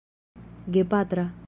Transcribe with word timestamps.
gepatra 0.71 1.31